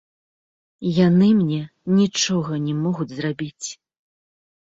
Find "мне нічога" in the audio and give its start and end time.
1.41-2.53